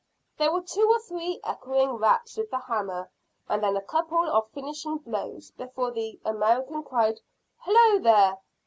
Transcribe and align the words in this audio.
There 0.35 0.51
were 0.51 0.63
two 0.63 0.89
or 0.89 0.97
three 0.97 1.39
echoing 1.43 1.91
raps 1.97 2.35
with 2.35 2.49
the 2.49 2.57
hammer, 2.57 3.11
and 3.47 3.61
then 3.63 3.77
a 3.77 3.83
couple 3.83 4.17
of 4.27 4.49
finishing 4.49 4.97
blows, 4.97 5.51
before 5.51 5.91
the 5.91 6.19
American 6.25 6.81
cried 6.81 7.19
"Hallo, 7.59 7.99
there!" 7.99 8.39